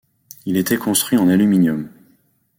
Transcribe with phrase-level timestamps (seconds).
[0.47, 1.87] Il était construit en aluminium.